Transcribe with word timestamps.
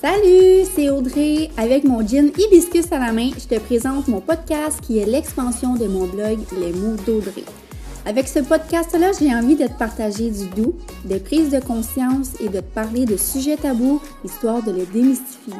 Salut, 0.00 0.64
c'est 0.74 0.88
Audrey. 0.90 1.50
Avec 1.56 1.84
mon 1.84 2.06
gin 2.06 2.30
hibiscus 2.38 2.92
à 2.92 2.98
la 2.98 3.12
main, 3.12 3.30
je 3.36 3.46
te 3.46 3.58
présente 3.58 4.06
mon 4.08 4.20
podcast 4.20 4.80
qui 4.80 4.98
est 4.98 5.04
l'expansion 5.04 5.74
de 5.74 5.86
mon 5.86 6.06
blog 6.06 6.38
Les 6.58 6.72
mots 6.72 6.96
d'Audrey. 7.06 7.44
Avec 8.04 8.28
ce 8.28 8.38
podcast-là, 8.38 9.10
j'ai 9.18 9.34
envie 9.34 9.56
de 9.56 9.66
te 9.66 9.76
partager 9.76 10.30
du 10.30 10.46
doux, 10.54 10.74
des 11.04 11.18
prises 11.18 11.50
de 11.50 11.58
conscience 11.58 12.40
et 12.40 12.48
de 12.48 12.60
te 12.60 12.74
parler 12.74 13.04
de 13.04 13.16
sujets 13.16 13.56
tabous, 13.56 14.00
histoire 14.24 14.62
de 14.62 14.70
les 14.70 14.86
démystifier. 14.86 15.54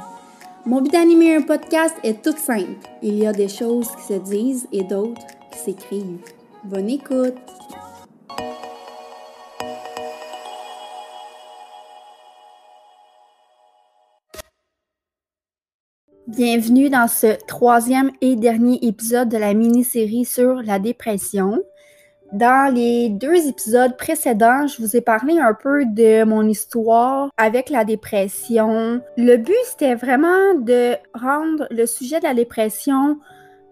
Mon 0.64 0.80
but 0.80 0.92
d'animer 0.92 1.34
un 1.34 1.42
podcast 1.42 1.96
est 2.04 2.22
tout 2.22 2.36
simple. 2.36 2.76
Il 3.02 3.18
y 3.18 3.26
a 3.26 3.32
des 3.32 3.48
choses 3.48 3.88
qui 3.96 4.14
se 4.14 4.18
disent 4.20 4.68
et 4.70 4.84
d'autres 4.84 5.26
qui 5.50 5.58
s'écrivent. 5.58 6.20
Bonne 6.62 6.88
écoute! 6.88 7.34
Bienvenue 16.28 16.90
dans 16.90 17.06
ce 17.06 17.38
troisième 17.46 18.10
et 18.20 18.34
dernier 18.34 18.84
épisode 18.84 19.28
de 19.28 19.36
la 19.36 19.54
mini-série 19.54 20.24
sur 20.24 20.60
la 20.60 20.80
dépression. 20.80 21.62
Dans 22.32 22.74
les 22.74 23.10
deux 23.10 23.46
épisodes 23.46 23.96
précédents, 23.96 24.66
je 24.66 24.82
vous 24.82 24.96
ai 24.96 25.00
parlé 25.00 25.38
un 25.38 25.54
peu 25.54 25.84
de 25.84 26.24
mon 26.24 26.42
histoire 26.48 27.30
avec 27.36 27.70
la 27.70 27.84
dépression. 27.84 29.00
Le 29.16 29.36
but, 29.36 29.54
c'était 29.66 29.94
vraiment 29.94 30.54
de 30.58 30.96
rendre 31.14 31.68
le 31.70 31.86
sujet 31.86 32.18
de 32.18 32.24
la 32.24 32.34
dépression 32.34 33.20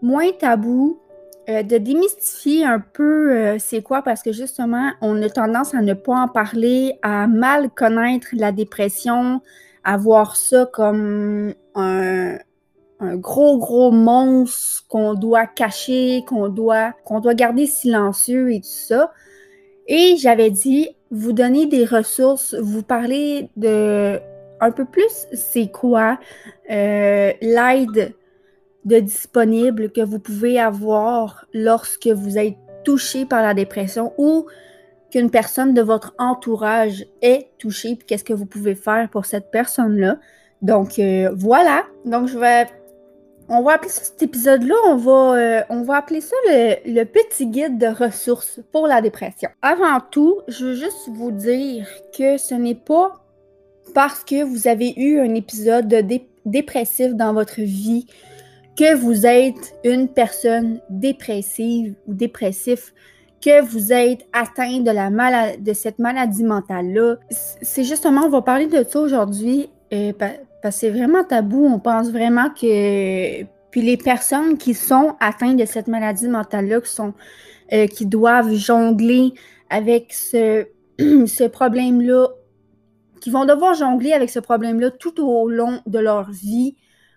moins 0.00 0.30
tabou, 0.38 1.00
euh, 1.48 1.64
de 1.64 1.76
démystifier 1.76 2.64
un 2.64 2.78
peu 2.78 3.32
euh, 3.32 3.56
c'est 3.58 3.82
quoi, 3.82 4.02
parce 4.02 4.22
que 4.22 4.30
justement, 4.30 4.92
on 5.00 5.20
a 5.22 5.28
tendance 5.28 5.74
à 5.74 5.82
ne 5.82 5.92
pas 5.92 6.14
en 6.14 6.28
parler, 6.28 7.00
à 7.02 7.26
mal 7.26 7.68
connaître 7.70 8.28
la 8.32 8.52
dépression, 8.52 9.40
à 9.82 9.96
voir 9.96 10.36
ça 10.36 10.66
comme 10.72 11.52
un, 11.74 12.38
un 13.00 13.16
gros, 13.16 13.58
gros 13.58 13.90
monstre 13.90 14.84
qu'on 14.88 15.14
doit 15.14 15.46
cacher, 15.46 16.24
qu'on 16.26 16.48
doit, 16.48 16.92
qu'on 17.04 17.20
doit 17.20 17.34
garder 17.34 17.66
silencieux 17.66 18.52
et 18.52 18.60
tout 18.60 18.68
ça. 18.68 19.12
Et 19.86 20.16
j'avais 20.16 20.50
dit, 20.50 20.88
vous 21.10 21.32
donner 21.32 21.66
des 21.66 21.84
ressources, 21.84 22.54
vous 22.54 22.82
parler 22.82 23.50
de 23.56 24.18
un 24.60 24.70
peu 24.70 24.84
plus 24.84 25.26
c'est 25.32 25.70
quoi 25.70 26.18
euh, 26.70 27.32
l'aide 27.42 28.14
de 28.84 29.00
disponible 29.00 29.90
que 29.90 30.00
vous 30.00 30.18
pouvez 30.18 30.58
avoir 30.58 31.46
lorsque 31.52 32.06
vous 32.06 32.38
êtes 32.38 32.56
touché 32.84 33.26
par 33.26 33.42
la 33.42 33.54
dépression 33.54 34.12
ou 34.18 34.46
qu'une 35.10 35.30
personne 35.30 35.74
de 35.74 35.82
votre 35.82 36.14
entourage 36.18 37.06
est 37.22 37.48
touchée, 37.58 37.96
puis 37.96 38.06
qu'est-ce 38.06 38.24
que 38.24 38.32
vous 38.32 38.46
pouvez 38.46 38.74
faire 38.74 39.08
pour 39.10 39.26
cette 39.26 39.50
personne-là. 39.50 40.18
Donc 40.62 40.98
euh, 40.98 41.30
voilà, 41.34 41.84
donc 42.04 42.28
je 42.28 42.38
vais 42.38 42.66
on 43.48 43.62
va 43.62 43.72
appeler 43.74 43.90
ça 43.90 44.04
cet 44.04 44.22
épisode-là, 44.22 44.74
on, 44.86 44.96
va, 44.96 45.36
euh, 45.36 45.62
on 45.68 45.82
va 45.82 45.96
appeler 45.96 46.20
ça 46.20 46.36
le, 46.46 47.04
petit 47.04 47.46
guide 47.46 47.78
de 47.78 47.86
ressources 47.86 48.60
pour 48.72 48.86
la 48.86 49.00
dépression. 49.00 49.50
Avant 49.62 50.00
tout, 50.10 50.40
je 50.48 50.66
veux 50.66 50.74
juste 50.74 51.08
vous 51.08 51.30
dire 51.30 51.86
que 52.16 52.38
ce 52.38 52.54
n'est 52.54 52.74
pas 52.74 53.20
parce 53.94 54.24
que 54.24 54.42
vous 54.42 54.66
avez 54.66 54.94
eu 54.96 55.20
un 55.20 55.34
épisode 55.34 55.88
de 55.88 56.20
dépressif 56.46 57.14
dans 57.14 57.34
votre 57.34 57.60
vie 57.60 58.06
que 58.76 58.94
vous 58.94 59.26
êtes 59.26 59.74
une 59.84 60.08
personne 60.08 60.80
dépressive 60.90 61.94
ou 62.06 62.14
dépressif, 62.14 62.92
que 63.40 63.62
vous 63.62 63.92
êtes 63.92 64.26
atteint 64.32 64.80
de, 64.80 64.90
la 64.90 65.56
de 65.56 65.72
cette 65.74 65.98
maladie 65.98 66.44
mentale-là. 66.44 67.16
C'est 67.30 67.84
justement, 67.84 68.22
on 68.24 68.30
va 68.30 68.42
parler 68.42 68.66
de 68.66 68.82
ça 68.82 69.00
aujourd'hui. 69.00 69.70
Euh, 69.92 70.12
c'est 70.70 70.90
vraiment 70.90 71.24
tabou. 71.24 71.66
On 71.66 71.78
pense 71.78 72.10
vraiment 72.10 72.50
que. 72.50 73.42
Puis 73.70 73.82
les 73.82 73.96
personnes 73.96 74.56
qui 74.56 74.72
sont 74.74 75.16
atteintes 75.18 75.56
de 75.56 75.64
cette 75.64 75.88
maladie 75.88 76.28
mentale-là, 76.28 76.80
qui, 76.80 77.00
euh, 77.72 77.86
qui 77.88 78.06
doivent 78.06 78.54
jongler 78.54 79.34
avec 79.68 80.12
ce, 80.12 81.48
problème-là, 81.48 82.28
qui 83.20 83.30
vont 83.30 83.44
devoir 83.44 83.74
jongler 83.74 84.12
avec 84.12 84.30
ce 84.30 84.38
problème-là 84.38 84.90
tout 84.90 85.20
au 85.20 85.48
long 85.48 85.80
de 85.86 85.98
leur 85.98 86.30
vie, 86.30 86.76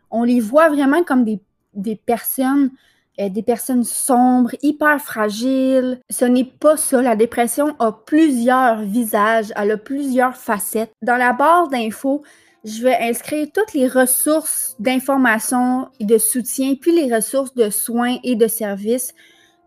on 0.09 0.23
les 0.23 0.39
voit 0.39 0.69
vraiment 0.69 1.03
comme 1.03 1.25
des, 1.25 1.39
des 1.75 1.95
personnes 1.95 2.71
euh, 3.19 3.29
des 3.29 3.41
personnes 3.41 3.83
sombres, 3.83 4.51
hyper 4.61 5.01
fragiles. 5.01 5.99
Ce 6.09 6.23
n'est 6.23 6.43
pas 6.45 6.77
ça. 6.77 7.01
La 7.01 7.15
dépression 7.15 7.75
a 7.79 7.91
plusieurs 7.91 8.81
visages, 8.81 9.51
elle 9.55 9.71
a 9.71 9.77
plusieurs 9.77 10.37
facettes. 10.37 10.91
Dans 11.01 11.17
la 11.17 11.33
barre 11.33 11.67
d'infos, 11.67 12.21
je 12.67 12.83
vais 12.83 12.97
inscrire 12.99 13.47
toutes 13.53 13.73
les 13.73 13.87
ressources 13.87 14.75
d'information 14.77 15.87
et 15.99 16.05
de 16.05 16.17
soutien, 16.17 16.75
puis 16.79 16.91
les 16.91 17.13
ressources 17.13 17.53
de 17.53 17.69
soins 17.69 18.17
et 18.23 18.35
de 18.35 18.47
services 18.47 19.13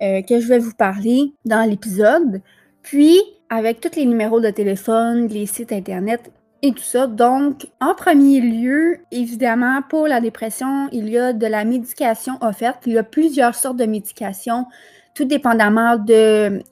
euh, 0.03 0.21
que 0.22 0.38
je 0.38 0.47
vais 0.47 0.59
vous 0.59 0.75
parler 0.75 1.33
dans 1.47 1.69
l'épisode. 1.69 2.43
Puis, 2.83 3.19
avec 3.49 3.81
tous 3.81 3.97
les 3.97 4.05
numéros 4.05 4.41
de 4.41 4.50
téléphone, 4.50 5.28
les 5.28 5.47
sites 5.47 5.72
Internet 5.72 6.31
et 6.62 6.72
tout 6.72 6.83
ça. 6.83 7.06
Donc, 7.06 7.69
en 7.81 7.94
premier 7.94 8.41
lieu, 8.41 8.99
évidemment, 9.10 9.81
pour 9.89 10.06
la 10.06 10.21
dépression, 10.21 10.89
il 10.93 11.09
y 11.09 11.16
a 11.16 11.33
de 11.33 11.47
la 11.47 11.65
médication 11.65 12.34
offerte. 12.43 12.83
Il 12.87 12.93
y 12.93 12.99
a 12.99 13.03
plusieurs 13.03 13.55
sortes 13.55 13.78
de 13.78 13.87
médications, 13.87 14.66
tout 15.15 15.25
dépendamment 15.25 15.97
de, 15.97 16.62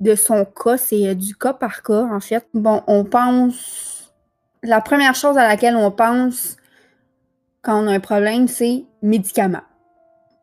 de 0.00 0.14
son 0.16 0.44
cas. 0.44 0.76
C'est 0.76 1.14
du 1.14 1.36
cas 1.36 1.52
par 1.52 1.84
cas, 1.84 2.02
en 2.12 2.20
fait. 2.20 2.44
Bon, 2.52 2.82
on 2.88 3.04
pense 3.04 3.95
la 4.62 4.80
première 4.80 5.14
chose 5.14 5.36
à 5.38 5.46
laquelle 5.46 5.76
on 5.76 5.90
pense 5.90 6.56
quand 7.66 7.82
on 7.82 7.88
a 7.88 7.92
un 7.94 8.00
problème, 8.00 8.46
c'est 8.46 8.84
médicaments. 9.02 9.64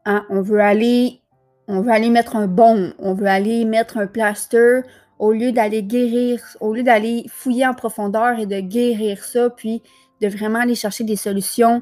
Hein? 0.05 0.25
On 0.29 0.41
veut 0.41 0.59
aller, 0.59 1.21
mettre 1.67 2.35
un 2.35 2.47
bon, 2.47 2.93
on 2.99 3.13
veut 3.13 3.27
aller 3.27 3.63
mettre 3.63 3.97
un 3.97 4.07
plaster 4.07 4.81
au 5.19 5.31
lieu 5.31 5.53
d'aller 5.53 5.83
guérir, 5.83 6.41
au 6.59 6.73
lieu 6.73 6.83
d'aller 6.83 7.25
fouiller 7.29 7.65
en 7.65 7.73
profondeur 7.73 8.39
et 8.39 8.45
de 8.45 8.59
guérir 8.59 9.23
ça, 9.23 9.49
puis 9.49 9.81
de 10.21 10.27
vraiment 10.27 10.59
aller 10.59 10.75
chercher 10.75 11.05
des 11.05 11.15
solutions 11.15 11.81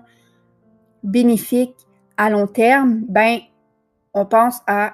bénéfiques 1.04 1.88
à 2.18 2.30
long 2.30 2.46
terme, 2.46 3.02
ben, 3.10 3.40
on 4.14 4.28
pense 4.28 4.60
à 4.68 4.94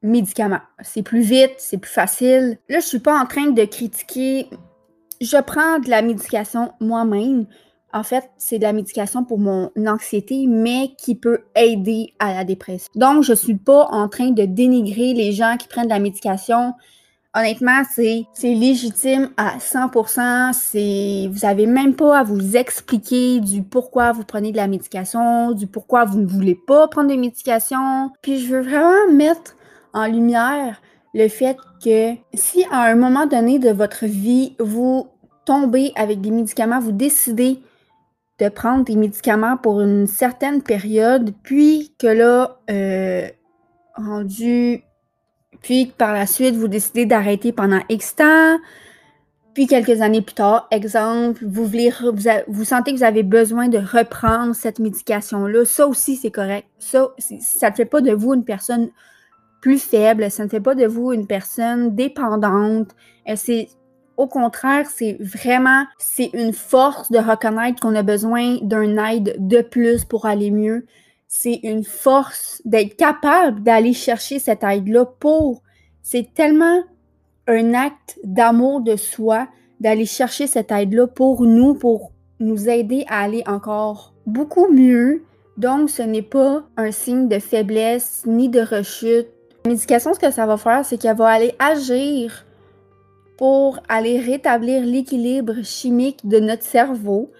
médicaments. 0.00 0.62
C'est 0.80 1.02
plus 1.02 1.20
vite, 1.20 1.56
c'est 1.58 1.76
plus 1.76 1.92
facile. 1.92 2.58
Là, 2.70 2.80
je 2.80 2.86
suis 2.86 3.00
pas 3.00 3.20
en 3.20 3.26
train 3.26 3.50
de 3.50 3.64
critiquer 3.66 4.48
je 5.24 5.40
prends 5.42 5.78
de 5.78 5.90
la 5.90 6.02
médication 6.02 6.72
moi-même. 6.80 7.46
En 7.92 8.02
fait, 8.02 8.28
c'est 8.38 8.58
de 8.58 8.64
la 8.64 8.72
médication 8.72 9.24
pour 9.24 9.38
mon 9.38 9.70
anxiété, 9.86 10.46
mais 10.48 10.90
qui 10.98 11.14
peut 11.14 11.44
aider 11.54 12.12
à 12.18 12.34
la 12.34 12.44
dépression. 12.44 12.90
Donc, 12.96 13.22
je 13.22 13.32
ne 13.32 13.36
suis 13.36 13.54
pas 13.54 13.86
en 13.90 14.08
train 14.08 14.30
de 14.30 14.44
dénigrer 14.44 15.14
les 15.14 15.32
gens 15.32 15.56
qui 15.56 15.68
prennent 15.68 15.84
de 15.84 15.90
la 15.90 16.00
médication. 16.00 16.74
Honnêtement, 17.36 17.82
c'est 17.92 18.26
légitime 18.42 19.30
à 19.36 19.58
100%. 19.58 20.52
C'est 20.52 21.28
vous 21.32 21.44
avez 21.44 21.66
même 21.66 21.94
pas 21.94 22.18
à 22.18 22.22
vous 22.22 22.56
expliquer 22.56 23.40
du 23.40 23.62
pourquoi 23.62 24.12
vous 24.12 24.24
prenez 24.24 24.52
de 24.52 24.56
la 24.56 24.66
médication, 24.66 25.52
du 25.52 25.66
pourquoi 25.66 26.04
vous 26.04 26.18
ne 26.18 26.26
voulez 26.26 26.54
pas 26.54 26.88
prendre 26.88 27.10
de 27.10 27.16
médication. 27.16 28.10
Puis 28.22 28.38
je 28.38 28.54
veux 28.54 28.62
vraiment 28.62 29.12
mettre 29.12 29.56
en 29.92 30.06
lumière 30.06 30.80
le 31.12 31.28
fait 31.28 31.56
que 31.84 32.14
si 32.34 32.64
à 32.72 32.82
un 32.84 32.96
moment 32.96 33.26
donné 33.26 33.60
de 33.60 33.70
votre 33.70 34.04
vie, 34.04 34.56
vous 34.58 35.06
tombez 35.44 35.92
avec 35.96 36.20
des 36.20 36.30
médicaments, 36.30 36.80
vous 36.80 36.92
décidez 36.92 37.60
de 38.38 38.48
prendre 38.48 38.84
des 38.84 38.96
médicaments 38.96 39.56
pour 39.56 39.80
une 39.80 40.06
certaine 40.06 40.62
période, 40.62 41.32
puis 41.42 41.94
que 41.98 42.06
là, 42.06 42.58
euh, 42.70 43.28
rendu, 43.94 44.82
puis 45.62 45.86
par 45.86 46.12
la 46.12 46.26
suite, 46.26 46.56
vous 46.56 46.68
décidez 46.68 47.06
d'arrêter 47.06 47.52
pendant 47.52 47.80
X 47.88 48.16
temps, 48.16 48.58
puis 49.54 49.68
quelques 49.68 50.00
années 50.02 50.20
plus 50.20 50.34
tard, 50.34 50.66
exemple, 50.72 51.44
vous, 51.46 51.64
voulez, 51.64 51.92
vous, 52.48 52.64
sentez 52.64 52.92
que 52.92 52.98
vous 52.98 53.04
avez 53.04 53.22
besoin 53.22 53.68
de 53.68 53.78
reprendre 53.78 54.52
cette 54.52 54.80
médication-là, 54.80 55.64
ça 55.64 55.86
aussi 55.86 56.16
c'est 56.16 56.32
correct. 56.32 56.66
Ça, 56.80 57.10
ça 57.18 57.70
ne 57.70 57.74
fait 57.74 57.84
pas 57.84 58.00
de 58.00 58.10
vous 58.10 58.34
une 58.34 58.44
personne 58.44 58.90
plus 59.60 59.78
faible, 59.78 60.28
ça 60.30 60.44
ne 60.44 60.48
fait 60.48 60.60
pas 60.60 60.74
de 60.74 60.86
vous 60.86 61.12
une 61.12 61.28
personne 61.28 61.94
dépendante. 61.94 62.88
Euh, 63.28 63.34
c'est 63.36 63.68
au 64.16 64.26
contraire, 64.26 64.86
c'est 64.94 65.16
vraiment 65.20 65.84
c'est 65.98 66.30
une 66.34 66.52
force 66.52 67.10
de 67.10 67.18
reconnaître 67.18 67.80
qu'on 67.80 67.94
a 67.94 68.02
besoin 68.02 68.58
d'un 68.62 68.96
aide 69.04 69.36
de 69.38 69.60
plus 69.60 70.04
pour 70.04 70.26
aller 70.26 70.50
mieux. 70.50 70.86
C'est 71.28 71.60
une 71.62 71.84
force 71.84 72.62
d'être 72.64 72.96
capable 72.96 73.62
d'aller 73.62 73.92
chercher 73.92 74.38
cette 74.38 74.62
aide-là 74.62 75.04
pour. 75.04 75.62
C'est 76.02 76.32
tellement 76.34 76.82
un 77.46 77.74
acte 77.74 78.18
d'amour 78.24 78.80
de 78.80 78.96
soi 78.96 79.48
d'aller 79.80 80.06
chercher 80.06 80.46
cette 80.46 80.70
aide-là 80.70 81.06
pour 81.06 81.42
nous, 81.42 81.74
pour 81.74 82.12
nous 82.40 82.68
aider 82.68 83.04
à 83.08 83.22
aller 83.22 83.42
encore 83.46 84.14
beaucoup 84.26 84.68
mieux. 84.68 85.24
Donc, 85.56 85.90
ce 85.90 86.02
n'est 86.02 86.22
pas 86.22 86.64
un 86.76 86.90
signe 86.90 87.28
de 87.28 87.38
faiblesse 87.38 88.22
ni 88.26 88.48
de 88.48 88.60
rechute 88.60 89.28
la 89.66 89.70
médication, 89.70 90.12
ce 90.12 90.18
que 90.18 90.30
ça 90.30 90.44
va 90.44 90.58
faire, 90.58 90.84
c'est 90.84 90.98
qu'elle 90.98 91.16
va 91.16 91.28
aller 91.28 91.54
agir 91.58 92.44
pour 93.36 93.80
aller 93.88 94.20
rétablir 94.20 94.84
l'équilibre 94.84 95.62
chimique 95.62 96.26
de 96.26 96.38
notre 96.38 96.62
cerveau, 96.62 97.32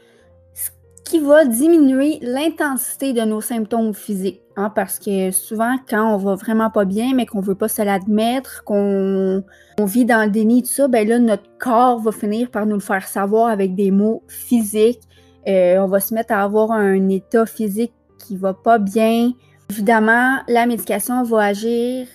ce 0.53 0.71
qui 1.05 1.19
va 1.19 1.45
diminuer 1.45 2.19
l'intensité 2.23 3.13
de 3.13 3.23
nos 3.23 3.41
symptômes 3.41 3.95
physiques. 3.95 4.41
Hein, 4.57 4.71
parce 4.71 5.01
que 5.01 5.33
souvent, 5.33 5.77
quand 5.89 6.15
on 6.15 6.17
va 6.17 6.37
vraiment 6.37 6.71
pas 6.71 6.85
bien, 6.85 7.13
mais 7.15 7.27
qu'on 7.27 7.41
veut 7.41 7.57
pas 7.57 7.67
se 7.67 7.83
l'admettre, 7.83 8.63
qu'on 8.65 9.43
vit 9.81 10.05
dans 10.05 10.25
le 10.25 10.31
déni, 10.31 10.63
tout 10.63 10.69
ça, 10.69 10.87
ben 10.87 11.09
là, 11.09 11.19
notre 11.19 11.49
corps 11.59 11.99
va 11.99 12.13
finir 12.13 12.51
par 12.51 12.65
nous 12.65 12.75
le 12.75 12.81
faire 12.81 13.07
savoir 13.09 13.49
avec 13.49 13.75
des 13.75 13.91
mots 13.91 14.23
physiques. 14.29 15.03
Euh, 15.49 15.79
on 15.79 15.89
va 15.89 15.99
se 15.99 16.15
mettre 16.15 16.33
à 16.33 16.43
avoir 16.43 16.71
un 16.71 17.09
état 17.09 17.47
physique 17.47 17.93
qui 18.19 18.37
va 18.37 18.55
pas 18.55 18.79
bien. 18.79 19.33
Évidemment, 19.71 20.39
la 20.47 20.67
médication 20.67 21.25
va 21.25 21.47
agir 21.47 22.07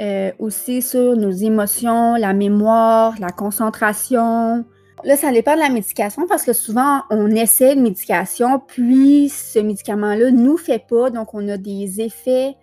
euh, 0.00 0.30
aussi 0.38 0.82
sur 0.82 1.16
nos 1.16 1.30
émotions, 1.30 2.16
la 2.16 2.34
mémoire, 2.34 3.14
la 3.18 3.30
concentration. 3.30 4.64
Là, 5.04 5.16
ça 5.16 5.32
dépend 5.32 5.54
de 5.54 5.60
la 5.60 5.70
médication 5.70 6.26
parce 6.28 6.42
que 6.42 6.52
souvent, 6.52 7.02
on 7.10 7.30
essaie 7.30 7.72
une 7.74 7.82
médication, 7.82 8.60
puis 8.66 9.30
ce 9.30 9.58
médicament-là 9.58 10.30
ne 10.30 10.38
nous 10.38 10.58
fait 10.58 10.84
pas, 10.86 11.08
donc 11.10 11.32
on 11.32 11.48
a 11.48 11.56
des 11.56 12.00
effets, 12.00 12.56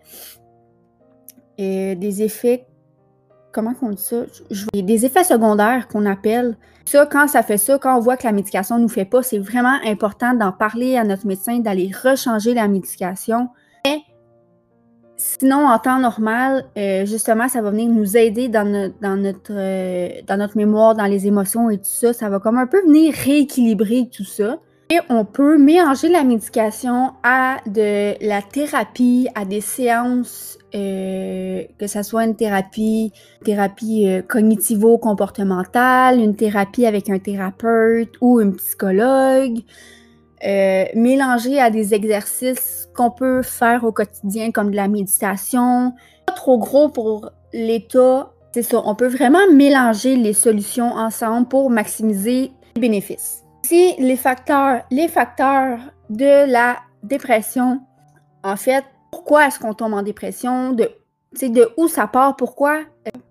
euh, 1.59 1.95
des 1.95 2.21
effets, 2.21 2.67
comment 3.51 3.73
on 3.81 3.91
dit 3.91 4.01
ça? 4.01 4.25
des 4.73 5.05
effets 5.05 5.23
secondaires 5.23 5.87
qu'on 5.87 6.05
appelle. 6.05 6.57
Ça, 6.85 7.05
quand 7.05 7.27
ça 7.27 7.41
fait 7.41 7.57
ça, 7.57 7.79
quand 7.79 7.97
on 7.97 7.99
voit 7.99 8.17
que 8.17 8.27
la 8.27 8.33
médication 8.33 8.77
ne 8.77 8.83
nous 8.83 8.89
fait 8.89 9.05
pas, 9.05 9.23
c'est 9.23 9.39
vraiment 9.39 9.77
important 9.85 10.33
d'en 10.33 10.51
parler 10.51 10.97
à 10.97 11.03
notre 11.03 11.25
médecin, 11.25 11.59
d'aller 11.59 11.91
rechanger 12.03 12.53
la 12.53 12.67
médication. 12.67 13.49
Sinon, 15.15 15.67
en 15.67 15.77
temps 15.77 15.99
normal, 15.99 16.65
euh, 16.77 17.05
justement, 17.05 17.47
ça 17.47 17.61
va 17.61 17.69
venir 17.69 17.89
nous 17.89 18.17
aider 18.17 18.49
dans, 18.49 18.65
notre, 18.65 19.51
euh, 19.51 20.09
dans 20.27 20.37
notre 20.37 20.57
mémoire, 20.57 20.95
dans 20.95 21.05
les 21.05 21.27
émotions 21.27 21.69
et 21.69 21.77
tout 21.77 21.83
ça. 21.85 22.13
Ça 22.13 22.29
va 22.29 22.39
comme 22.39 22.57
un 22.57 22.65
peu 22.65 22.81
venir 22.81 23.13
rééquilibrer 23.13 24.09
tout 24.11 24.25
ça. 24.25 24.57
Et 24.89 24.99
on 25.09 25.23
peut 25.23 25.57
mélanger 25.57 26.09
la 26.09 26.23
médication 26.23 27.13
à 27.23 27.57
de 27.67 28.15
la 28.25 28.41
thérapie, 28.41 29.27
à 29.33 29.45
des 29.45 29.61
séances, 29.61 30.57
euh, 30.75 31.63
que 31.79 31.87
ce 31.87 32.03
soit 32.03 32.25
une 32.25 32.35
thérapie, 32.35 33.11
thérapie 33.45 34.07
cognitivo-comportementale, 34.27 36.19
une 36.19 36.35
thérapie 36.35 36.85
avec 36.85 37.09
un 37.09 37.19
thérapeute 37.19 38.13
ou 38.19 38.39
un 38.39 38.51
psychologue. 38.51 39.61
Euh, 40.45 40.85
mélanger 40.93 41.59
à 41.61 41.69
des 41.69 41.93
exercices 41.93 42.89
qu'on 42.93 43.11
peut 43.11 43.41
faire 43.41 43.85
au 43.85 43.93
quotidien 43.93 44.51
comme 44.51 44.71
de 44.71 44.75
la 44.75 44.89
méditation. 44.89 45.93
Pas 46.25 46.33
trop 46.33 46.57
gros 46.57 46.89
pour 46.89 47.29
l'état. 47.53 48.31
C'est 48.53 48.61
ça, 48.61 48.81
on 48.85 48.93
peut 48.93 49.07
vraiment 49.07 49.49
mélanger 49.53 50.15
les 50.15 50.33
solutions 50.33 50.91
ensemble 50.91 51.47
pour 51.47 51.69
maximiser 51.69 52.51
les 52.75 52.81
bénéfices. 52.81 53.43
Si 53.63 53.95
les 53.97 54.17
facteurs, 54.17 54.81
les 54.91 55.07
facteurs 55.07 55.79
de 56.09 56.51
la 56.51 56.77
dépression, 57.03 57.79
en 58.43 58.57
fait, 58.57 58.83
pourquoi 59.11 59.47
est-ce 59.47 59.59
qu'on 59.59 59.73
tombe 59.73 59.93
en 59.93 60.03
dépression, 60.03 60.73
de 60.73 60.89
de 61.41 61.69
où 61.77 61.87
ça 61.87 62.05
part, 62.05 62.35
pourquoi? 62.35 62.81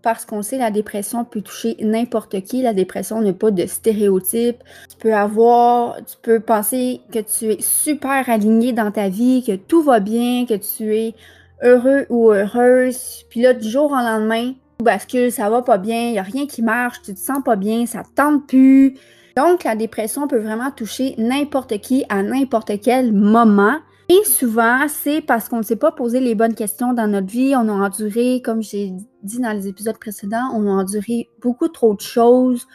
Parce 0.02 0.24
qu'on 0.24 0.42
sait 0.42 0.58
la 0.58 0.70
dépression 0.70 1.24
peut 1.24 1.42
toucher 1.42 1.76
n'importe 1.80 2.40
qui. 2.42 2.62
La 2.62 2.74
dépression 2.74 3.20
n'a 3.20 3.32
pas 3.32 3.50
de 3.50 3.66
stéréotype. 3.66 4.62
Tu 4.90 4.96
peux 4.98 5.14
avoir, 5.14 5.96
tu 5.98 6.16
peux 6.20 6.40
penser 6.40 7.00
que 7.12 7.20
tu 7.20 7.52
es 7.52 7.60
super 7.60 8.28
aligné 8.28 8.72
dans 8.72 8.90
ta 8.90 9.08
vie, 9.08 9.44
que 9.46 9.54
tout 9.54 9.82
va 9.82 10.00
bien, 10.00 10.44
que 10.44 10.54
tu 10.54 10.96
es 10.96 11.14
heureux 11.62 12.06
ou 12.10 12.30
heureuse. 12.30 13.24
Puis 13.30 13.42
là, 13.42 13.54
du 13.54 13.68
jour 13.68 13.92
au 13.92 13.96
lendemain, 13.96 14.52
tout 14.78 14.84
bascule, 14.84 15.30
ça 15.30 15.48
va 15.48 15.62
pas 15.62 15.78
bien, 15.78 16.08
il 16.08 16.12
n'y 16.12 16.18
a 16.18 16.22
rien 16.22 16.46
qui 16.46 16.62
marche, 16.62 17.02
tu 17.02 17.14
te 17.14 17.20
sens 17.20 17.42
pas 17.44 17.56
bien, 17.56 17.86
ça 17.86 18.02
te 18.02 18.08
tente 18.14 18.46
plus. 18.48 18.96
Donc, 19.36 19.64
la 19.64 19.76
dépression 19.76 20.28
peut 20.28 20.40
vraiment 20.40 20.70
toucher 20.70 21.14
n'importe 21.16 21.78
qui 21.78 22.04
à 22.08 22.22
n'importe 22.22 22.80
quel 22.80 23.12
moment. 23.12 23.78
Et 24.08 24.24
souvent, 24.24 24.86
c'est 24.88 25.20
parce 25.20 25.48
qu'on 25.48 25.58
ne 25.58 25.62
s'est 25.62 25.76
pas 25.76 25.92
posé 25.92 26.20
les 26.20 26.34
bonnes 26.34 26.54
questions 26.54 26.92
dans 26.92 27.06
notre 27.06 27.28
vie. 27.28 27.54
On 27.56 27.68
a 27.68 27.72
enduré, 27.72 28.42
comme 28.42 28.62
j'ai 28.62 28.92
dit 29.22 29.40
dans 29.40 29.52
les 29.52 29.68
épisodes 29.68 29.98
précédents, 29.98 30.50
on 30.54 30.66
a 30.66 30.70
enduré 30.70 31.28
beaucoup 31.40 31.68
trop 31.68 31.94
de 31.94 32.00
choses 32.00 32.66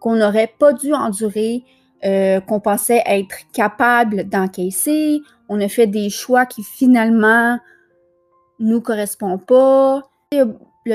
qu'on 0.00 0.16
n'aurait 0.16 0.52
pas 0.58 0.72
dû 0.72 0.92
endurer, 0.92 1.64
euh, 2.04 2.40
qu'on 2.40 2.60
pensait 2.60 3.02
être 3.06 3.36
capable 3.52 4.28
d'encaisser. 4.28 5.22
On 5.48 5.60
a 5.60 5.68
fait 5.68 5.86
des 5.86 6.10
choix 6.10 6.44
qui 6.44 6.62
finalement 6.62 7.58
nous 8.58 8.80
correspondent 8.80 9.44
pas. 9.44 10.02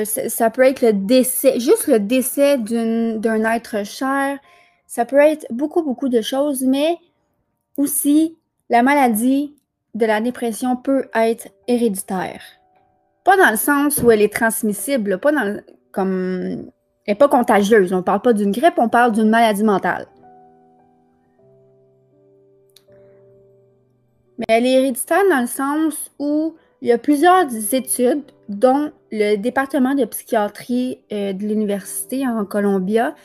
ça 0.04 0.50
peut 0.52 0.62
être 0.62 0.82
le 0.82 0.94
décès, 0.94 1.60
juste 1.60 1.88
le 1.88 2.00
décès 2.00 2.58
d'un 2.60 3.52
être 3.52 3.84
cher. 3.84 4.38
Ça 4.86 5.06
peut 5.06 5.18
être 5.18 5.46
beaucoup, 5.50 5.84
beaucoup 5.84 6.10
de 6.10 6.22
choses, 6.22 6.64
mais 6.64 6.98
aussi 7.78 8.38
la 8.70 8.84
maladie 8.84 9.56
de 10.00 10.06
la 10.06 10.22
dépression 10.22 10.78
peut 10.78 11.10
être 11.14 11.50
héréditaire. 11.68 12.42
Pas 13.24 13.38
dans 13.38 13.52
le 13.52 13.58
sens 13.58 14.02
où 14.02 14.10
elle 14.10 14.22
est 14.22 14.34
transmissible, 14.34 15.20
pas 15.20 15.32
dans 15.32 15.60
elle 15.98 16.66
n'est 17.08 17.16
pas 17.16 17.28
contagieuse. 17.28 17.92
On 17.92 17.98
ne 17.98 18.02
parle 18.02 18.22
pas 18.22 18.34
d'une 18.34 18.52
grippe, 18.52 18.76
on 18.78 18.90
parle 18.90 19.12
d'une 19.12 19.30
maladie 19.30 19.64
mentale. 19.64 20.08
Mais 24.38 24.46
elle 24.48 24.66
est 24.66 24.74
héréditaire 24.74 25.24
dans 25.30 25.42
le 25.42 25.48
sens 25.48 26.12
où 26.18 26.56
il 26.82 26.88
y 26.88 26.92
a 26.94 26.98
plusieurs 26.98 27.48
études, 27.74 28.24
dont 28.48 28.92
le 29.12 29.36
département 29.36 29.96
de 29.96 30.06
psychiatrie 30.06 31.00
euh, 31.12 31.34
de 31.34 31.44
l'université 31.44 32.26
en 32.26 32.46
Columbia, 32.46 33.16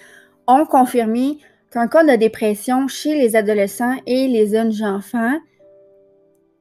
ont 0.49 0.67
confirmé 0.67 1.39
qu'un 1.71 1.87
cas 1.87 2.03
de 2.03 2.17
dépression 2.17 2.89
chez 2.89 3.15
les 3.15 3.37
adolescents 3.37 3.95
et 4.07 4.27
les 4.27 4.49
jeunes 4.49 4.83
enfants 4.83 5.39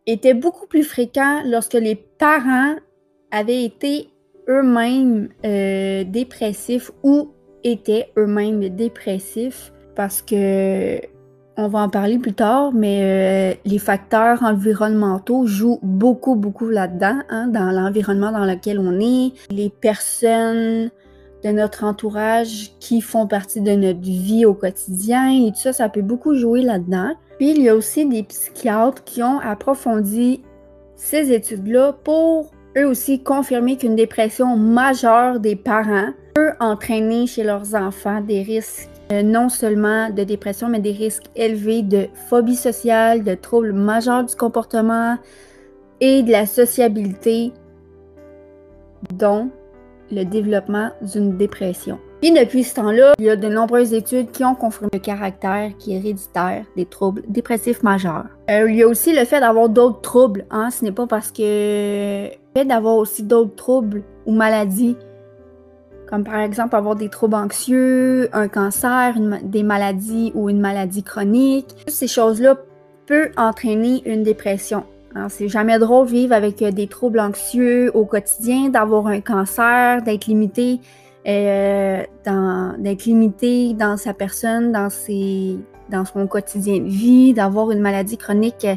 était 0.08 0.34
beaucoup 0.34 0.68
plus 0.68 0.84
fréquent 0.84 1.42
lorsque 1.46 1.74
les 1.74 1.96
parents 1.96 2.76
avaient 3.32 3.64
été 3.64 4.10
eux-mêmes 4.50 5.30
euh, 5.46 6.04
dépressifs 6.04 6.92
ou 7.04 7.32
étaient 7.64 8.12
eux-mêmes 8.18 8.70
dépressifs. 8.70 9.72
Parce 9.96 10.22
que 10.22 11.00
on 11.56 11.68
va 11.68 11.80
en 11.80 11.90
parler 11.90 12.18
plus 12.18 12.34
tard, 12.34 12.72
mais 12.74 13.00
euh, 13.04 13.54
les 13.66 13.78
facteurs 13.78 14.42
environnementaux 14.42 15.46
jouent 15.46 15.80
beaucoup, 15.84 16.36
beaucoup 16.36 16.70
là-dedans, 16.70 17.20
hein, 17.30 17.48
dans 17.48 17.72
l'environnement 17.72 18.32
dans 18.32 18.46
lequel 18.46 18.80
on 18.80 19.00
est, 19.00 19.34
les 19.52 19.70
personnes 19.70 20.90
de 21.44 21.50
notre 21.50 21.84
entourage 21.84 22.72
qui 22.80 23.02
font 23.02 23.28
partie 23.28 23.62
de 23.62 23.72
notre 23.72 24.02
vie 24.02 24.46
au 24.46 24.54
quotidien 24.54 25.30
et 25.30 25.52
tout 25.52 25.60
ça, 25.60 25.74
ça 25.74 25.90
peut 25.90 26.02
beaucoup 26.02 26.36
jouer 26.36 26.62
là-dedans. 26.62 27.14
Puis 27.38 27.52
il 27.52 27.62
y 27.62 27.70
a 27.70 27.76
aussi 27.76 28.06
des 28.06 28.24
psychiatres 28.24 29.04
qui 29.04 29.22
ont 29.24 29.40
approfondi 29.40 30.42
ces 30.96 31.32
études-là 31.32 31.94
pour 32.04 32.52
eux 32.78 32.88
aussi 32.88 33.22
confirmer 33.22 33.78
qu'une 33.78 33.96
dépression 33.96 34.56
majeure 34.56 35.40
des 35.40 35.56
parents 35.56 36.12
peut 36.34 36.52
entraîner 36.60 37.28
chez 37.28 37.44
leurs 37.44 37.76
enfants 37.76 38.22
des 38.22 38.42
risques 38.42 38.90
euh, 39.12 39.22
non 39.22 39.50
seulement 39.50 40.10
de 40.10 40.24
dépression, 40.24 40.70
mais 40.70 40.80
des 40.80 40.92
risques 40.92 41.26
élevés 41.36 41.84
de 41.84 42.08
phobie 42.30 42.56
sociale, 42.56 43.24
de 43.24 43.36
troubles 43.36 43.74
majeurs 43.74 44.24
du 44.24 44.36
comportement 44.36 45.18
et 46.00 46.24
de 46.24 46.32
la 46.32 46.46
sociabilité, 46.46 47.52
dont 49.14 49.52
le 50.14 50.26
développement 50.26 50.92
d'une 51.02 51.38
dépression. 51.38 52.00
Et 52.22 52.32
depuis 52.32 52.64
ce 52.64 52.76
temps-là, 52.76 53.16
il 53.20 53.26
y 53.26 53.30
a 53.30 53.36
de 53.36 53.50
nombreuses 53.50 53.94
études 53.94 54.32
qui 54.32 54.46
ont 54.46 54.56
confirmé 54.56 54.90
le 54.94 55.00
caractère 55.00 55.72
qui 55.78 55.94
est 55.94 55.98
héréditaire 55.98 56.64
des 56.78 56.86
troubles 56.86 57.24
dépressifs 57.28 57.84
majeurs. 57.84 58.28
Euh, 58.50 58.70
il 58.70 58.78
y 58.78 58.84
a 58.84 58.88
aussi 58.88 59.14
le 59.14 59.26
fait 59.26 59.42
d'avoir 59.42 59.68
d'autres 59.68 60.00
troubles. 60.00 60.46
Hein? 60.50 60.70
Ce 60.70 60.86
n'est 60.86 60.94
pas 60.94 61.06
parce 61.06 61.32
que 61.32 61.42
le 61.42 62.30
fait 62.56 62.64
d'avoir 62.64 62.96
aussi 62.96 63.24
d'autres 63.24 63.56
troubles 63.56 64.04
ou 64.26 64.32
maladies, 64.32 64.96
comme 66.08 66.24
par 66.24 66.40
exemple 66.40 66.78
avoir 66.78 66.96
des 66.96 67.10
troubles 67.10 67.36
anxieux, 67.36 68.30
un 68.32 68.48
cancer, 68.48 69.16
des 69.44 69.64
maladies 69.64 70.32
ou 70.34 70.50
une 70.50 70.62
maladie 70.62 71.04
chronique, 71.04 71.76
toutes 71.80 71.90
ces 71.90 72.08
choses-là 72.08 72.56
peuvent 73.06 73.32
entraîner 73.36 74.02
une 74.06 74.24
dépression. 74.24 74.86
C'est 75.30 75.48
jamais 75.48 75.80
drôle 75.80 76.08
vivre 76.08 76.34
avec 76.34 76.62
euh, 76.62 76.72
des 76.72 76.88
troubles 76.88 77.20
anxieux 77.20 77.92
au 77.96 78.06
quotidien, 78.06 78.70
d'avoir 78.70 79.08
un 79.08 79.22
cancer, 79.22 80.02
d'être 80.02 80.26
limité, 80.26 80.80
euh, 81.28 82.04
dans, 82.26 83.98
sa 83.98 84.14
personne, 84.14 84.72
dans, 84.72 84.90
ses, 84.90 85.58
son 86.14 86.28
quotidien 86.28 86.80
de 86.80 86.90
vie, 86.90 87.34
d'avoir 87.34 87.72
une 87.72 87.80
maladie 87.80 88.18
chronique 88.18 88.66
euh, 88.66 88.76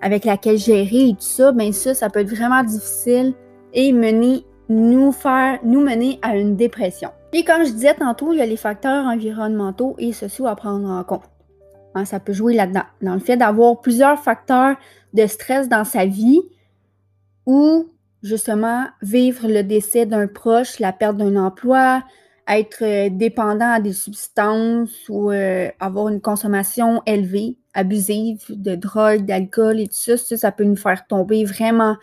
avec 0.00 0.24
laquelle 0.24 0.56
gérer 0.56 1.08
et 1.08 1.12
tout 1.14 1.20
ça. 1.20 1.52
Bien 1.52 1.72
ça, 1.72 1.94
ça 1.94 2.08
peut 2.08 2.20
être 2.20 2.34
vraiment 2.34 2.62
difficile 2.62 3.34
et 3.72 3.92
mener, 3.92 4.44
nous 4.68 5.12
faire, 5.12 5.58
nous 5.64 5.80
mener 5.80 6.18
à 6.22 6.36
une 6.36 6.56
dépression. 6.56 7.10
Puis 7.30 7.44
comme 7.44 7.64
je 7.64 7.72
disais 7.72 7.94
tantôt, 7.94 8.32
il 8.32 8.38
y 8.38 8.42
a 8.42 8.46
les 8.46 8.56
facteurs 8.56 9.06
environnementaux 9.06 9.96
et 9.98 10.12
sociaux 10.12 10.46
à 10.46 10.54
prendre 10.54 10.88
en 10.88 11.02
compte. 11.02 11.31
Hein, 11.94 12.04
ça 12.04 12.20
peut 12.20 12.32
jouer 12.32 12.54
là-dedans. 12.54 12.84
Dans 13.00 13.14
le 13.14 13.20
fait 13.20 13.36
d'avoir 13.36 13.80
plusieurs 13.80 14.22
facteurs 14.22 14.76
de 15.12 15.26
stress 15.26 15.68
dans 15.68 15.84
sa 15.84 16.06
vie 16.06 16.40
ou 17.46 17.88
justement 18.22 18.86
vivre 19.02 19.48
le 19.48 19.62
décès 19.62 20.06
d'un 20.06 20.26
proche, 20.26 20.78
la 20.78 20.92
perte 20.92 21.16
d'un 21.16 21.36
emploi, 21.36 22.02
être 22.48 22.82
euh, 22.82 23.08
dépendant 23.10 23.72
à 23.72 23.80
des 23.80 23.92
substances 23.92 25.08
ou 25.08 25.30
euh, 25.30 25.68
avoir 25.80 26.08
une 26.08 26.20
consommation 26.20 27.02
élevée, 27.06 27.56
abusive 27.74 28.44
de 28.48 28.74
drogue, 28.74 29.24
d'alcool 29.24 29.80
et 29.80 29.86
tout 29.86 29.94
ça, 29.94 30.16
ça, 30.16 30.36
ça 30.36 30.52
peut 30.52 30.64
nous 30.64 30.76
faire 30.76 31.06
tomber 31.06 31.44
vraiment 31.44 31.96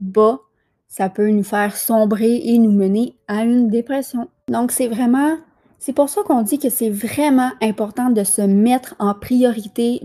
bas. 0.00 0.40
Ça 0.88 1.10
peut 1.10 1.28
nous 1.28 1.44
faire 1.44 1.76
sombrer 1.76 2.40
et 2.44 2.58
nous 2.58 2.72
mener 2.72 3.14
à 3.28 3.44
une 3.44 3.68
dépression. 3.68 4.28
Donc, 4.48 4.72
c'est 4.72 4.88
vraiment, 4.88 5.36
c'est 5.78 5.92
pour 5.92 6.08
ça 6.08 6.22
qu'on 6.22 6.42
dit 6.42 6.58
que 6.58 6.70
c'est 6.70 6.90
vraiment 6.90 7.50
important 7.62 8.10
de 8.10 8.24
se 8.24 8.42
mettre 8.42 8.96
en 8.98 9.14
priorité, 9.14 10.00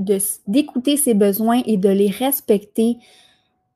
d'écouter 0.48 0.98
ses 0.98 1.16
besoins 1.16 1.62
et 1.66 1.78
de 1.78 1.90
les 1.90 2.12
respecter, 2.12 2.98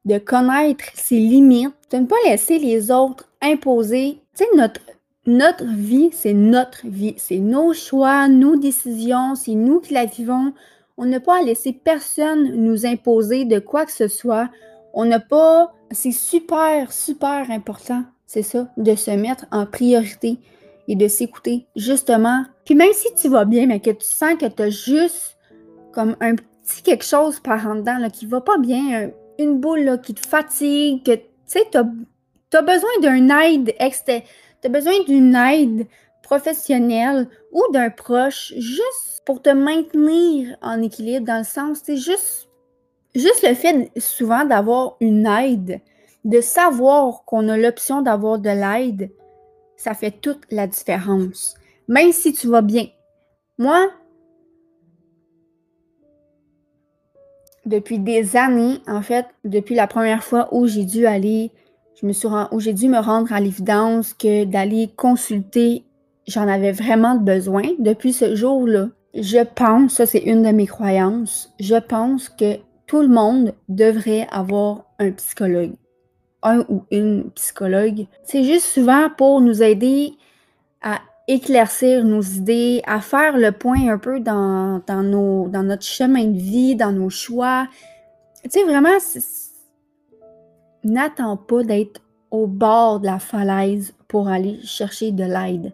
de 0.05 0.19
connaître 0.19 0.85
ses 0.93 1.17
limites, 1.19 1.73
de 1.91 1.97
ne 1.97 2.05
pas 2.05 2.15
laisser 2.25 2.59
les 2.59 2.91
autres 2.91 3.27
imposer. 3.41 4.19
Tu 4.35 4.43
sais, 4.43 4.49
notre, 4.55 4.81
notre 5.25 5.65
vie, 5.65 6.09
c'est 6.11 6.33
notre 6.33 6.85
vie. 6.85 7.15
C'est 7.17 7.39
nos 7.39 7.73
choix, 7.73 8.27
nos 8.27 8.55
décisions, 8.57 9.33
c'est 9.33 9.55
nous 9.55 9.79
qui 9.79 9.93
la 9.93 10.05
vivons. 10.05 10.53
On 10.97 11.05
n'a 11.05 11.19
pas 11.19 11.39
à 11.39 11.43
laisser 11.43 11.73
personne 11.73 12.55
nous 12.57 12.85
imposer 12.85 13.45
de 13.45 13.57
quoi 13.57 13.85
que 13.85 13.91
ce 13.91 14.07
soit. 14.07 14.49
On 14.93 15.05
n'a 15.05 15.19
pas. 15.19 15.73
C'est 15.91 16.11
super, 16.11 16.91
super 16.91 17.49
important, 17.49 18.03
c'est 18.25 18.41
ça, 18.41 18.67
de 18.75 18.93
se 18.95 19.11
mettre 19.11 19.45
en 19.51 19.65
priorité 19.65 20.37
et 20.87 20.95
de 20.95 21.07
s'écouter, 21.07 21.67
justement. 21.75 22.43
Puis 22.65 22.75
même 22.75 22.93
si 22.93 23.13
tu 23.15 23.29
vas 23.29 23.45
bien, 23.45 23.67
mais 23.67 23.79
que 23.79 23.91
tu 23.91 24.05
sens 24.05 24.35
que 24.35 24.45
tu 24.45 24.61
as 24.61 24.69
juste 24.69 25.37
comme 25.91 26.15
un 26.21 26.35
petit 26.35 26.83
quelque 26.83 27.05
chose 27.05 27.39
par 27.39 27.65
en 27.67 27.75
dedans 27.75 27.97
là, 27.97 28.09
qui 28.09 28.25
va 28.25 28.41
pas 28.41 28.57
bien, 28.57 29.11
une 29.39 29.59
boule 29.59 29.99
qui 30.01 30.13
te 30.13 30.25
fatigue, 30.25 31.03
que 31.03 31.15
tu 31.15 31.23
sais, 31.45 31.65
tu 31.71 31.77
as, 31.77 32.61
besoin 32.61 32.89
d'un 33.01 33.29
aide 33.39 33.73
externe 33.79 34.23
tu 34.61 34.67
as 34.67 34.71
besoin 34.71 35.03
d'une 35.07 35.35
aide 35.35 35.87
professionnelle 36.23 37.27
ou 37.51 37.63
d'un 37.71 37.89
proche 37.89 38.53
juste 38.57 39.21
pour 39.25 39.41
te 39.41 39.49
maintenir 39.49 40.57
en 40.61 40.81
équilibre 40.81 41.25
dans 41.25 41.39
le 41.39 41.43
sens, 41.43 41.81
c'est 41.83 41.97
juste, 41.97 42.49
juste 43.13 43.47
le 43.47 43.53
fait 43.53 43.91
souvent 43.97 44.45
d'avoir 44.45 44.97
une 44.99 45.27
aide, 45.27 45.81
de 46.25 46.41
savoir 46.41 47.23
qu'on 47.25 47.47
a 47.49 47.57
l'option 47.57 48.01
d'avoir 48.01 48.39
de 48.39 48.49
l'aide, 48.49 49.11
ça 49.77 49.93
fait 49.93 50.11
toute 50.11 50.41
la 50.51 50.67
différence. 50.67 51.55
Même 51.87 52.11
si 52.11 52.33
tu 52.33 52.47
vas 52.47 52.61
bien. 52.61 52.87
Moi, 53.57 53.89
depuis 57.65 57.99
des 57.99 58.35
années, 58.35 58.79
en 58.87 59.01
fait, 59.01 59.25
depuis 59.45 59.75
la 59.75 59.87
première 59.87 60.23
fois 60.23 60.49
où 60.51 60.67
j'ai 60.67 60.83
dû 60.83 61.05
aller 61.05 61.51
je 61.99 62.05
me 62.05 62.13
suis 62.13 62.27
où 62.51 62.59
j'ai 62.59 62.73
dû 62.73 62.89
me 62.89 62.99
rendre 62.99 63.33
à 63.33 63.39
l'évidence 63.39 64.13
que 64.13 64.45
d'aller 64.45 64.91
consulter, 64.95 65.83
j'en 66.27 66.47
avais 66.47 66.71
vraiment 66.71 67.15
besoin. 67.15 67.63
Depuis 67.79 68.13
ce 68.13 68.35
jour-là, 68.35 68.89
je 69.15 69.43
pense, 69.55 69.93
ça 69.95 70.05
c'est 70.05 70.19
une 70.19 70.43
de 70.43 70.49
mes 70.49 70.67
croyances, 70.67 71.51
je 71.59 71.75
pense 71.75 72.29
que 72.29 72.57
tout 72.85 73.01
le 73.01 73.07
monde 73.07 73.53
devrait 73.67 74.27
avoir 74.31 74.85
un 74.99 75.11
psychologue. 75.11 75.73
Un 76.43 76.59
ou 76.69 76.83
une 76.91 77.31
psychologue. 77.31 78.07
C'est 78.23 78.43
juste 78.43 78.67
souvent 78.67 79.09
pour 79.09 79.41
nous 79.41 79.63
aider 79.63 80.13
à 80.81 80.99
éclaircir 81.27 82.05
nos 82.05 82.21
idées, 82.21 82.81
à 82.85 83.01
faire 83.01 83.37
le 83.37 83.51
point 83.51 83.89
un 83.89 83.97
peu 83.97 84.19
dans, 84.19 84.81
dans, 84.87 85.03
nos, 85.03 85.47
dans 85.49 85.63
notre 85.63 85.83
chemin 85.83 86.25
de 86.25 86.37
vie, 86.37 86.75
dans 86.75 86.91
nos 86.91 87.09
choix. 87.09 87.67
Tu 88.43 88.49
sais, 88.51 88.63
vraiment, 88.63 88.97
n'attends 90.83 91.37
pas 91.37 91.63
d'être 91.63 92.01
au 92.31 92.47
bord 92.47 92.99
de 92.99 93.07
la 93.07 93.19
falaise 93.19 93.93
pour 94.07 94.27
aller 94.29 94.59
chercher 94.63 95.11
de 95.11 95.23
l'aide. 95.23 95.73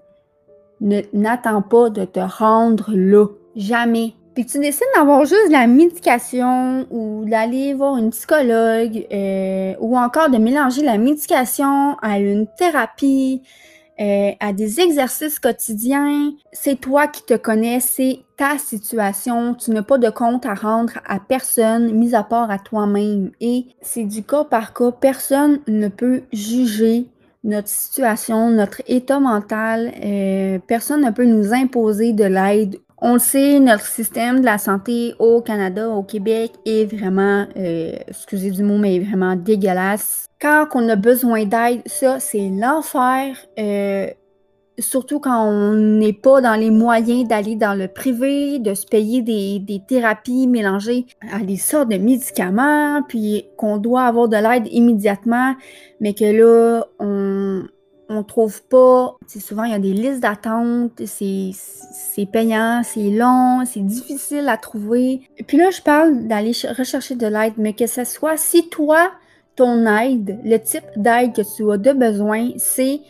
N'attends 1.13 1.62
pas 1.62 1.89
de 1.89 2.05
te 2.05 2.20
rendre 2.20 2.91
là. 2.93 3.27
Jamais. 3.55 4.15
Puis 4.34 4.46
tu 4.46 4.60
décides 4.60 4.88
d'avoir 4.96 5.25
juste 5.25 5.48
de 5.48 5.52
la 5.52 5.68
médication 5.68 6.88
ou 6.90 7.24
d'aller 7.25 7.74
voir 7.74 7.98
une 7.98 8.10
psychologue 8.10 9.06
euh, 9.12 9.74
ou 9.80 9.98
encore 9.98 10.30
de 10.30 10.38
mélanger 10.38 10.82
la 10.82 10.98
médication 10.98 11.96
à 12.02 12.18
une 12.18 12.48
thérapie, 12.58 13.44
euh, 14.00 14.32
à 14.40 14.52
des 14.52 14.80
exercices 14.80 15.38
quotidiens. 15.38 16.34
C'est 16.52 16.82
toi 16.82 17.06
qui 17.06 17.24
te 17.24 17.36
connais, 17.36 17.80
c'est 17.80 18.22
ta 18.36 18.58
situation. 18.58 19.54
Tu 19.54 19.70
n'as 19.70 19.84
pas 19.84 20.00
de 20.00 20.10
compte 20.10 20.48
à 20.48 20.56
rendre 20.56 20.94
à 21.06 21.20
personne, 21.20 21.92
mis 21.92 22.16
à 22.16 22.24
part 22.24 22.50
à 22.50 22.58
toi-même. 22.58 23.30
Et 23.40 23.68
c'est 23.82 24.06
du 24.06 24.24
cas 24.24 24.46
par 24.46 24.74
cas. 24.74 24.92
Personne 24.92 25.60
ne 25.68 25.90
peut 25.90 26.24
juger 26.34 27.06
notre 27.44 27.68
situation, 27.68 28.50
notre 28.50 28.82
état 28.88 29.20
mental. 29.20 29.92
Euh, 30.04 30.58
personne 30.66 31.06
ne 31.06 31.12
peut 31.12 31.25
nous 31.25 31.54
imposer 31.54 32.13
de 32.13 32.24
l'aide 32.24 32.80
on 33.06 33.14
le 33.14 33.20
sait, 33.20 33.60
notre 33.60 33.86
système 33.86 34.40
de 34.40 34.46
la 34.46 34.58
santé 34.58 35.14
au 35.20 35.42
Canada, 35.42 35.90
au 35.90 36.04
Québec, 36.04 36.54
est 36.66 36.86
vraiment, 36.86 37.46
euh, 37.58 37.92
excusez 38.08 38.50
du 38.50 38.64
mot, 38.64 38.78
mais 38.78 38.98
vraiment 39.00 39.36
dégueulasse. 39.36 40.28
Quand 40.42 40.68
on 40.74 40.88
a 40.88 40.96
besoin 40.96 41.44
d'aide, 41.44 41.82
ça, 41.86 42.22
c'est 42.22 42.50
l'enfer. 42.50 43.36
Euh, 43.60 44.08
surtout 44.80 45.20
quand 45.20 45.46
on 45.46 45.74
n'est 45.74 46.14
pas 46.14 46.40
dans 46.40 46.56
les 46.56 46.72
moyens 46.72 47.28
d'aller 47.28 47.58
dans 47.58 47.78
le 47.78 47.90
privé, 47.90 48.60
de 48.60 48.74
se 48.74 48.86
payer 48.86 49.22
des, 49.22 49.60
des, 49.60 49.82
thérapies 49.86 50.48
mélangées 50.48 51.06
à 51.30 51.40
des 51.40 51.58
sortes 51.58 51.90
de 51.90 51.98
médicaments, 51.98 53.02
puis 53.10 53.48
qu'on 53.58 53.80
doit 53.80 54.04
avoir 54.04 54.30
de 54.30 54.38
l'aide 54.38 54.68
immédiatement, 54.72 55.56
mais 56.00 56.14
que 56.14 56.24
là, 56.24 56.86
on, 57.00 57.64
on 58.10 58.24
trouve 58.24 58.62
pas. 58.64 59.16
souvent, 59.28 59.64
il 59.64 59.72
y 59.72 59.76
a 59.76 59.80
des 59.80 59.94
listes 59.94 60.20
d'attente, 60.20 61.02
c'est 61.06 62.26
payant, 62.32 62.82
c'est 62.84 63.10
long, 63.10 63.64
c'est 63.66 63.86
difficile 63.86 64.48
à 64.50 64.58
trouver. 64.58 65.22
Puis 65.48 65.58
là, 65.58 65.70
je 65.72 65.82
parle 65.82 66.28
d'aller 66.28 66.52
rechercher 66.78 67.16
de 67.16 67.28
l'aide, 67.28 67.54
mais 67.58 67.74
que 67.74 67.88
ce 67.88 68.04
soit 68.04 68.38
si 68.38 68.70
toi, 68.70 69.12
ton 69.56 69.86
aide, 69.86 70.40
le 70.44 70.58
type 70.58 70.86
d'aide 70.96 71.34
que 71.34 71.42
tu 71.56 71.72
as 71.72 71.78
de 71.78 71.92
besoin, 71.92 72.52
c'est 72.58 73.02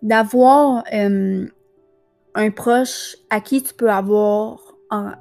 d'avoir 0.00 0.84
euh, 0.92 1.46
un 2.34 2.50
proche 2.50 3.16
à 3.30 3.40
qui 3.40 3.62
tu 3.62 3.74
peux 3.74 3.90
avoir 3.90 4.58
en 4.90 5.12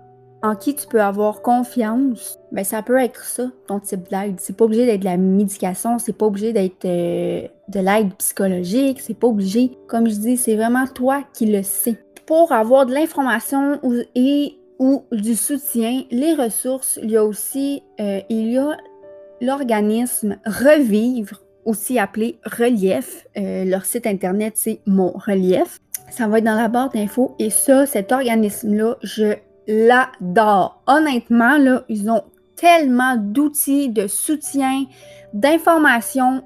qui 0.59 0.75
tu 0.75 0.87
peux 0.87 1.01
avoir 1.01 1.41
confiance, 1.41 2.39
ben 2.51 2.63
ça 2.63 2.81
peut 2.81 2.97
être 2.97 3.23
ça, 3.23 3.51
ton 3.67 3.79
type 3.79 4.09
d'aide. 4.09 4.39
C'est 4.39 4.55
pas 4.55 4.65
obligé 4.65 4.85
d'être 4.85 5.01
de 5.01 5.05
la 5.05 5.17
médication, 5.17 5.99
c'est 5.99 6.13
pas 6.13 6.25
obligé 6.25 6.51
d'être 6.51 6.85
euh, 6.85 7.47
de 7.67 7.79
l'aide 7.79 8.13
psychologique, 8.15 8.99
c'est 9.01 9.13
pas 9.13 9.27
obligé. 9.27 9.71
Comme 9.87 10.09
je 10.09 10.15
dis, 10.15 10.37
c'est 10.37 10.55
vraiment 10.55 10.87
toi 10.87 11.23
qui 11.33 11.45
le 11.45 11.63
sais. 11.63 11.97
Pour 12.25 12.51
avoir 12.51 12.85
de 12.85 12.93
l'information 12.93 13.79
et 14.15 14.57
ou 14.79 15.03
du 15.11 15.35
soutien, 15.35 16.03
les 16.09 16.33
ressources, 16.33 16.99
il 17.03 17.11
y 17.11 17.17
a 17.17 17.23
aussi, 17.23 17.83
euh, 17.99 18.19
il 18.29 18.51
y 18.51 18.57
a 18.57 18.77
l'organisme 19.39 20.37
Revivre, 20.45 21.39
aussi 21.65 21.99
appelé 21.99 22.39
Relief. 22.45 23.27
Euh, 23.37 23.63
leur 23.65 23.85
site 23.85 24.07
internet, 24.07 24.53
c'est 24.55 24.79
Mon 24.87 25.11
Relief. 25.11 25.79
Ça 26.09 26.27
va 26.27 26.39
être 26.39 26.45
dans 26.45 26.55
la 26.55 26.67
barre 26.67 26.89
d'infos. 26.89 27.35
Et 27.37 27.51
ça, 27.51 27.85
cet 27.85 28.11
organisme-là, 28.11 28.97
je 29.03 29.35
l'adore. 29.67 30.81
Honnêtement, 30.87 31.57
là, 31.57 31.83
ils 31.89 32.09
ont 32.09 32.23
tellement 32.55 33.15
d'outils 33.17 33.89
de 33.89 34.07
soutien, 34.07 34.85
d'informations 35.33 36.43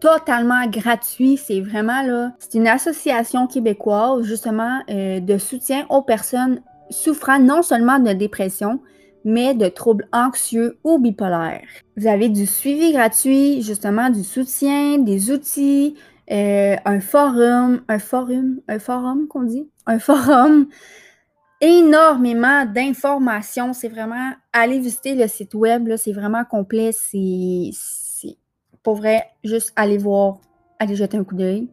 totalement 0.00 0.66
gratuits. 0.66 1.36
C'est 1.36 1.60
vraiment 1.60 2.02
là, 2.02 2.32
c'est 2.38 2.54
une 2.54 2.68
association 2.68 3.46
québécoise 3.46 4.24
justement 4.24 4.80
euh, 4.90 5.20
de 5.20 5.38
soutien 5.38 5.86
aux 5.90 6.02
personnes 6.02 6.60
souffrant 6.90 7.38
non 7.38 7.62
seulement 7.62 7.98
de 7.98 8.12
dépression, 8.12 8.80
mais 9.24 9.54
de 9.54 9.68
troubles 9.68 10.08
anxieux 10.12 10.78
ou 10.84 10.98
bipolaires. 10.98 11.66
Vous 11.96 12.06
avez 12.06 12.28
du 12.28 12.46
suivi 12.46 12.92
gratuit, 12.92 13.62
justement 13.62 14.10
du 14.10 14.22
soutien, 14.22 14.98
des 14.98 15.30
outils, 15.30 15.96
euh, 16.30 16.76
un 16.84 17.00
forum, 17.00 17.82
un 17.88 17.98
forum, 17.98 18.60
un 18.68 18.78
forum 18.78 19.26
qu'on 19.28 19.42
dit, 19.42 19.68
un 19.86 19.98
forum 19.98 20.68
énormément 21.60 22.64
d'informations. 22.64 23.72
C'est 23.72 23.88
vraiment, 23.88 24.32
aller 24.52 24.78
visiter 24.78 25.14
le 25.14 25.26
site 25.28 25.54
web, 25.54 25.88
c'est 25.96 26.12
vraiment 26.12 26.44
complet. 26.44 26.90
C'est, 26.92 27.70
pour 28.82 28.96
vrai, 28.96 29.30
juste 29.44 29.72
aller 29.76 29.98
voir, 29.98 30.38
aller 30.78 30.96
jeter 30.96 31.16
un 31.16 31.24
coup 31.24 31.34
d'œil. 31.34 31.68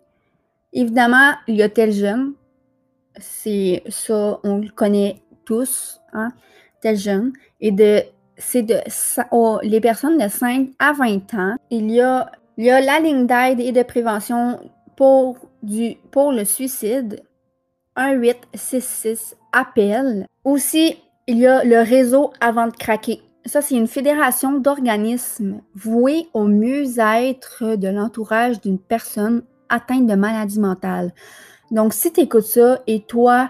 Évidemment, 0.74 1.34
il 1.48 1.56
y 1.56 1.64
a 1.64 1.70
tel 1.70 1.92
jeune. 1.92 2.34
C'est 3.18 3.84
ça, 3.88 4.40
on 4.44 4.58
le 4.58 4.70
connaît 4.70 5.22
tous, 5.46 6.02
hein, 6.12 6.34
tel 6.82 6.98
jeune. 6.98 7.32
Et 7.62 7.72
de, 7.72 8.02
c'est 8.38 8.64
de, 8.64 8.80
oh, 9.32 9.60
les 9.64 9.80
personnes 9.80 10.18
de 10.18 10.28
5 10.28 10.70
à 10.80 10.92
20 10.92 11.34
ans, 11.36 11.56
il 11.70 11.92
y 11.92 12.02
a, 12.02 12.30
il 12.58 12.66
y 12.66 12.70
a 12.70 12.82
la 12.82 13.00
ligne 13.00 13.26
d'aide 13.26 13.62
et 13.62 13.72
de 13.72 13.84
prévention 13.84 14.60
pour, 14.98 15.38
du, 15.64 15.96
pour 16.12 16.34
le 16.34 16.44
suicide 16.44 17.24
1866 17.98 19.36
appel. 19.52 20.28
Aussi, 20.44 20.98
il 21.28 21.38
y 21.38 21.48
a 21.48 21.64
le 21.64 21.80
réseau 21.80 22.32
Avant 22.40 22.68
de 22.68 22.76
craquer. 22.76 23.22
Ça, 23.46 23.62
c'est 23.62 23.76
une 23.76 23.88
fédération 23.88 24.60
d'organismes 24.60 25.62
voués 25.76 26.28
au 26.34 26.46
mieux-être 26.46 27.76
de 27.76 27.88
l'entourage 27.88 28.60
d'une 28.60 28.80
personne 28.80 29.44
atteinte 29.70 30.08
de 30.08 30.16
maladie 30.16 30.60
mentale. 30.60 31.14
Donc, 31.72 31.94
si 31.94 32.12
tu 32.12 32.22
écoutes 32.22 32.44
ça 32.44 32.82
et 32.88 33.02
toi, 33.02 33.50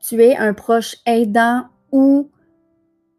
tu 0.00 0.22
es 0.22 0.36
un 0.36 0.54
proche 0.54 0.96
aidant 1.06 1.64
ou 1.92 2.30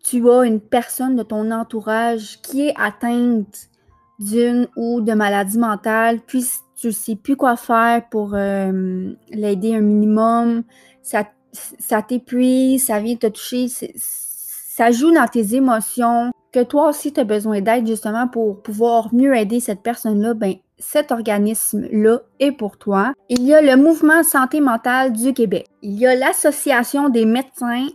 tu 0.03 0.29
as 0.29 0.45
une 0.45 0.59
personne 0.59 1.15
de 1.15 1.23
ton 1.23 1.51
entourage 1.51 2.39
qui 2.41 2.67
est 2.67 2.73
atteinte 2.77 3.69
d'une 4.19 4.67
ou 4.75 5.01
de 5.01 5.13
maladie 5.13 5.57
mentale, 5.57 6.19
puis 6.25 6.45
tu 6.75 6.87
ne 6.87 6.91
sais 6.91 7.15
plus 7.15 7.35
quoi 7.35 7.55
faire 7.55 8.07
pour 8.09 8.33
euh, 8.33 9.13
l'aider 9.29 9.75
un 9.75 9.81
minimum, 9.81 10.63
ça, 11.01 11.25
ça 11.51 12.01
t'épuise, 12.01 12.85
ça 12.85 12.99
vient 12.99 13.15
te 13.15 13.27
toucher, 13.27 13.67
ça 13.67 14.91
joue 14.91 15.11
dans 15.11 15.27
tes 15.27 15.55
émotions, 15.55 16.31
que 16.51 16.63
toi 16.63 16.89
aussi 16.89 17.13
tu 17.13 17.19
as 17.19 17.23
besoin 17.23 17.61
d'aide 17.61 17.87
justement 17.87 18.27
pour 18.27 18.61
pouvoir 18.61 19.13
mieux 19.13 19.35
aider 19.35 19.59
cette 19.59 19.81
personne-là, 19.81 20.33
ben 20.33 20.55
cet 20.77 21.11
organisme-là 21.11 22.19
est 22.39 22.51
pour 22.51 22.77
toi. 22.77 23.13
Il 23.29 23.43
y 23.43 23.53
a 23.53 23.61
le 23.61 23.81
mouvement 23.81 24.23
santé 24.23 24.59
mentale 24.59 25.13
du 25.13 25.33
Québec. 25.33 25.67
Il 25.81 25.97
y 25.97 26.05
a 26.05 26.15
l'association 26.15 27.09
des 27.09 27.25
médecins, 27.25 27.87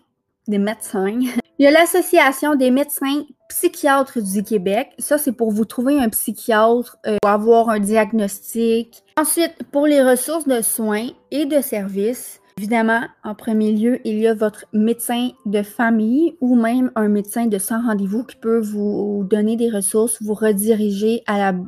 des 0.49 0.59
médecins. 0.59 1.21
Il 1.59 1.65
y 1.65 1.67
a 1.67 1.71
l'association 1.71 2.55
des 2.55 2.71
médecins 2.71 3.25
psychiatres 3.51 4.21
du 4.21 4.43
Québec. 4.43 4.93
Ça, 4.99 5.19
c'est 5.19 5.33
pour 5.33 5.51
vous 5.51 5.67
trouver 5.67 5.99
un 6.01 6.09
psychiatre, 6.09 6.97
euh, 7.07 7.19
avoir 7.27 7.69
un 7.69 7.81
diagnostic. 7.81 9.03
Ensuite, 9.19 9.55
pour 9.71 9.87
les 9.87 10.03
ressources 10.03 10.49
de 10.49 10.63
soins 10.63 11.09
et 11.31 11.45
de 11.45 11.61
services, 11.61 12.41
Évidemment, 12.59 13.01
en 13.25 13.35
premier 13.35 13.73
lieu, 13.73 14.01
il 14.05 14.19
y 14.19 14.27
a 14.27 14.35
votre 14.35 14.67
médecin 14.75 15.31
de 15.47 15.63
famille 15.63 16.37
ou 16.43 16.57
même 16.57 16.91
un 16.95 17.09
médecin 17.09 17.47
de 17.47 17.57
sans 17.57 17.81
rendez-vous 17.81 18.23
qui 18.23 18.37
peut 18.37 18.61
vous 18.61 19.27
donner 19.31 19.57
des 19.57 19.71
ressources, 19.71 20.23
vous 20.23 20.35
rediriger 20.35 21.23
à 21.27 21.39
la, 21.39 21.59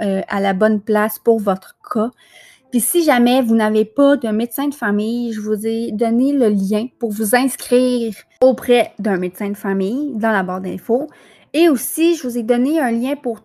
euh, 0.00 0.22
à 0.26 0.40
la 0.40 0.54
bonne 0.54 0.80
place 0.80 1.18
pour 1.18 1.38
votre 1.38 1.76
cas. 1.92 2.10
Puis 2.70 2.80
si 2.80 3.02
jamais 3.02 3.40
vous 3.40 3.54
n'avez 3.54 3.84
pas 3.84 4.16
de 4.16 4.28
médecin 4.28 4.68
de 4.68 4.74
famille, 4.74 5.32
je 5.32 5.40
vous 5.40 5.66
ai 5.66 5.90
donné 5.92 6.32
le 6.32 6.48
lien 6.48 6.86
pour 6.98 7.10
vous 7.10 7.34
inscrire 7.34 8.14
auprès 8.42 8.92
d'un 8.98 9.16
médecin 9.16 9.48
de 9.48 9.56
famille 9.56 10.12
dans 10.16 10.32
la 10.32 10.42
barre 10.42 10.60
d'infos. 10.60 11.06
Et 11.54 11.70
aussi, 11.70 12.14
je 12.14 12.28
vous 12.28 12.36
ai 12.36 12.42
donné 12.42 12.78
un 12.78 12.90
lien 12.90 13.16
pour 13.16 13.40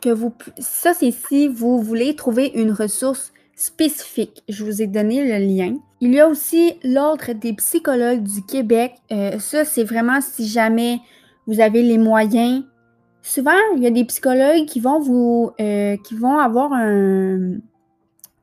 que 0.00 0.08
vous... 0.08 0.32
Ça, 0.58 0.94
c'est 0.94 1.10
si 1.10 1.48
vous 1.48 1.80
voulez 1.82 2.16
trouver 2.16 2.50
une 2.54 2.72
ressource 2.72 3.32
spécifique. 3.54 4.42
Je 4.48 4.64
vous 4.64 4.80
ai 4.80 4.86
donné 4.86 5.24
le 5.24 5.44
lien. 5.44 5.76
Il 6.00 6.14
y 6.14 6.20
a 6.20 6.28
aussi 6.28 6.74
l'Ordre 6.82 7.34
des 7.34 7.52
psychologues 7.54 8.22
du 8.22 8.42
Québec. 8.42 8.94
Euh, 9.12 9.38
ça, 9.38 9.66
c'est 9.66 9.84
vraiment 9.84 10.20
si 10.22 10.46
jamais 10.46 11.00
vous 11.46 11.60
avez 11.60 11.82
les 11.82 11.98
moyens. 11.98 12.64
Souvent, 13.22 13.52
il 13.76 13.82
y 13.82 13.86
a 13.86 13.90
des 13.90 14.04
psychologues 14.04 14.66
qui 14.66 14.80
vont 14.80 15.00
vous, 15.00 15.50
euh, 15.60 15.96
qui 16.04 16.14
vont 16.14 16.38
avoir 16.38 16.72
un, 16.72 17.56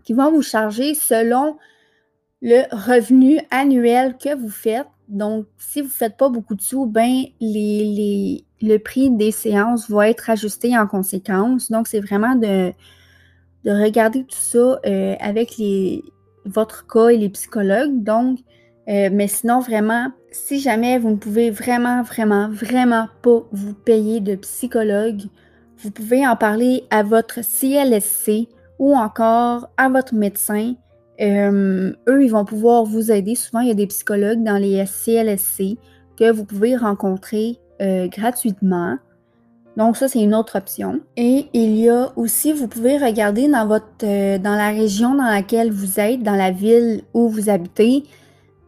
qui 0.04 0.14
vont 0.14 0.32
vous 0.32 0.42
charger 0.42 0.94
selon 0.94 1.58
le 2.42 2.64
revenu 2.72 3.40
annuel 3.52 4.18
que 4.18 4.36
vous 4.36 4.50
faites. 4.50 4.88
Donc, 5.08 5.46
si 5.58 5.82
vous 5.82 5.88
ne 5.88 5.94
faites 5.94 6.18
pas 6.18 6.30
beaucoup 6.30 6.56
de 6.56 6.62
sous, 6.62 6.86
ben 6.86 7.24
les, 7.40 8.44
le 8.62 8.78
prix 8.78 9.10
des 9.10 9.32
séances 9.32 9.90
va 9.90 10.10
être 10.10 10.30
ajusté 10.30 10.78
en 10.78 10.88
conséquence. 10.88 11.72
Donc, 11.72 11.88
c'est 11.88 12.00
vraiment 12.00 12.36
de, 12.36 12.72
de 13.64 13.72
regarder 13.72 14.24
tout 14.24 14.36
ça 14.38 14.80
euh, 14.86 15.16
avec 15.20 15.58
les, 15.58 16.04
votre 16.46 16.86
cas 16.88 17.10
et 17.10 17.18
les 17.18 17.30
psychologues. 17.30 18.04
Donc, 18.04 18.40
euh, 18.90 19.10
mais 19.12 19.28
sinon, 19.28 19.60
vraiment, 19.60 20.12
si 20.32 20.60
jamais 20.60 21.00
vous 21.00 21.12
ne 21.12 21.16
pouvez 21.16 21.50
vraiment, 21.50 22.02
vraiment, 22.04 22.50
vraiment 22.50 23.08
pas 23.22 23.44
vous 23.52 23.74
payer 23.74 24.20
de 24.20 24.36
psychologue, 24.36 25.22
vous 25.78 25.92
pouvez 25.92 26.28
en 26.28 26.36
parler 26.36 26.86
à 26.90 27.04
votre 27.04 27.42
CLSC 27.42 28.48
ou 28.84 28.96
encore 28.96 29.70
à 29.78 29.90
votre 29.90 30.14
médecin. 30.14 30.74
Euh, 31.22 31.94
eux, 32.08 32.24
ils 32.24 32.32
vont 32.32 32.46
pouvoir 32.46 32.84
vous 32.84 33.12
aider. 33.12 33.36
Souvent, 33.36 33.62
il 33.62 33.70
y 33.70 33.72
a 33.72 33.76
des 33.76 33.88
psychologues 33.88 34.44
dans 34.44 34.58
les 34.58 34.84
CLSC 34.86 35.78
que 36.18 36.32
vous 36.32 36.46
pouvez 36.46 36.76
rencontrer 36.76 37.60
gratuitement. 37.80 38.98
Donc 39.76 39.98
ça, 39.98 40.08
c'est 40.08 40.22
une 40.22 40.36
autre 40.36 40.58
option. 40.58 41.00
Et 41.18 41.48
il 41.54 41.76
y 41.76 41.90
a 41.90 42.12
aussi, 42.16 42.54
vous 42.54 42.68
pouvez 42.68 42.98
regarder 42.98 43.48
dans 43.48 43.66
votre 43.66 43.88
euh, 44.04 44.38
dans 44.38 44.56
la 44.56 44.70
région 44.70 45.16
dans 45.16 45.30
laquelle 45.30 45.72
vous 45.72 46.00
êtes, 46.00 46.22
dans 46.22 46.36
la 46.36 46.52
ville 46.52 47.02
où 47.14 47.28
vous 47.28 47.50
habitez, 47.50 48.04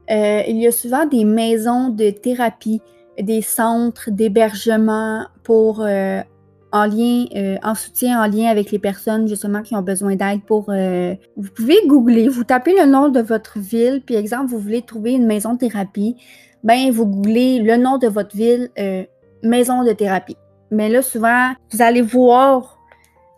euh, 0.10 0.42
il 0.48 0.58
y 0.58 0.68
a 0.68 0.72
souvent 0.72 1.06
des 1.06 1.24
maisons 1.24 1.90
de 1.90 2.10
thérapie, 2.10 2.82
des 3.20 3.42
centres 3.42 4.10
d'hébergement 4.10 5.26
pour 5.44 5.82
euh, 5.82 6.22
en 6.72 6.86
lien, 6.86 7.26
en 7.64 7.76
soutien 7.76 8.22
en 8.22 8.28
lien 8.28 8.48
avec 8.50 8.72
les 8.72 8.80
personnes 8.80 9.28
justement 9.28 9.62
qui 9.62 9.76
ont 9.76 9.82
besoin 9.82 10.16
d'aide 10.16 10.42
pour. 10.46 10.72
vous 10.72 11.50
pouvez 11.56 11.78
googler, 11.88 12.28
vous 12.28 12.44
tapez 12.44 12.74
le 12.78 12.86
nom 12.86 13.10
de 13.10 13.22
votre 13.22 13.60
ville, 13.60 14.02
puis 14.06 14.16
exemple, 14.16 14.48
vous 14.48 14.60
voulez 14.60 14.82
trouver 14.82 15.14
une 15.14 15.26
maison 15.26 15.54
de 15.54 15.60
thérapie, 15.60 16.16
ben 16.64 16.92
vous 16.92 17.06
googlez 17.06 17.60
le 17.60 17.78
nom 17.78 17.98
de 17.98 18.08
votre 18.08 18.36
ville, 18.36 18.70
maison 19.44 19.84
de 19.84 19.94
thérapie. 19.94 20.38
Mais 20.72 20.90
là, 20.90 21.02
souvent, 21.02 21.52
vous 21.72 21.82
allez 21.82 22.02
voir 22.02 22.80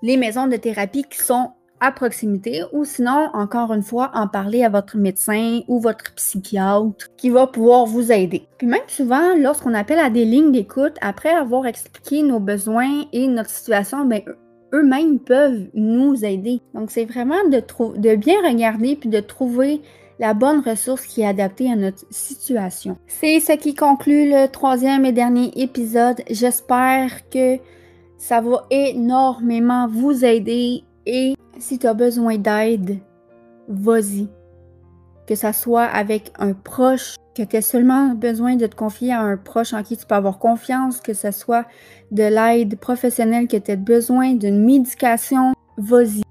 les 0.01 0.17
maisons 0.17 0.47
de 0.47 0.55
thérapie 0.55 1.03
qui 1.03 1.19
sont 1.19 1.51
à 1.79 1.91
proximité 1.91 2.63
ou 2.71 2.85
sinon, 2.85 3.29
encore 3.33 3.73
une 3.73 3.83
fois, 3.83 4.11
en 4.13 4.27
parler 4.27 4.63
à 4.63 4.69
votre 4.69 4.97
médecin 4.97 5.61
ou 5.67 5.79
votre 5.79 6.13
psychiatre 6.15 7.07
qui 7.17 7.29
va 7.29 7.47
pouvoir 7.47 7.85
vous 7.85 8.11
aider. 8.11 8.47
Puis 8.57 8.67
même 8.67 8.79
souvent, 8.87 9.35
lorsqu'on 9.37 9.73
appelle 9.73 9.99
à 9.99 10.09
des 10.09 10.25
lignes 10.25 10.51
d'écoute, 10.51 10.95
après 11.01 11.29
avoir 11.29 11.65
expliqué 11.65 12.23
nos 12.23 12.39
besoins 12.39 13.05
et 13.13 13.27
notre 13.27 13.49
situation, 13.49 14.05
ben, 14.05 14.21
eux-mêmes 14.73 15.19
peuvent 15.19 15.67
nous 15.73 16.25
aider. 16.25 16.61
Donc, 16.73 16.91
c'est 16.91 17.05
vraiment 17.05 17.43
de, 17.49 17.61
de 17.97 18.15
bien 18.15 18.35
regarder 18.47 18.95
puis 18.95 19.09
de 19.09 19.19
trouver 19.19 19.81
la 20.19 20.33
bonne 20.33 20.61
ressource 20.61 21.05
qui 21.05 21.21
est 21.21 21.27
adaptée 21.27 21.71
à 21.71 21.75
notre 21.75 22.03
situation. 22.09 22.97
C'est 23.05 23.39
ce 23.39 23.53
qui 23.53 23.75
conclut 23.75 24.29
le 24.29 24.47
troisième 24.47 25.05
et 25.05 25.11
dernier 25.11 25.51
épisode. 25.55 26.21
J'espère 26.29 27.29
que 27.29 27.57
ça 28.17 28.41
va 28.41 28.65
énormément 28.71 29.87
vous 29.87 30.25
aider 30.25 30.83
et 31.07 31.35
si 31.57 31.79
tu 31.79 31.87
as 31.87 31.93
besoin 31.93 32.37
d'aide, 32.37 32.99
vas-y. 33.69 34.27
Que 35.25 35.35
ça 35.35 35.53
soit 35.53 35.85
avec 35.85 36.31
un 36.37 36.53
proche, 36.53 37.15
que 37.33 37.43
tu 37.43 37.55
aies 37.55 37.61
seulement 37.61 38.09
besoin 38.09 38.57
de 38.57 38.67
te 38.67 38.75
confier 38.75 39.13
à 39.13 39.21
un 39.21 39.37
proche 39.37 39.73
en 39.73 39.83
qui 39.83 39.95
tu 39.95 40.05
peux 40.05 40.15
avoir 40.15 40.37
confiance, 40.37 40.99
que 40.99 41.13
ce 41.13 41.31
soit 41.31 41.65
de 42.11 42.23
l'aide 42.23 42.77
professionnelle, 42.77 43.47
que 43.47 43.57
tu 43.57 43.71
aies 43.71 43.77
besoin 43.77 44.33
d'une 44.33 44.63
médication, 44.63 45.53
vas-y. 45.77 46.26